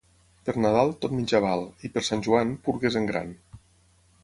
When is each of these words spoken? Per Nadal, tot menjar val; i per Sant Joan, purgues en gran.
Per 0.47 0.53
Nadal, 0.63 0.93
tot 1.03 1.13
menjar 1.17 1.41
val; 1.43 1.61
i 1.89 1.93
per 1.97 2.03
Sant 2.09 2.25
Joan, 2.29 2.57
purgues 2.69 3.01
en 3.03 3.09
gran. 3.13 3.33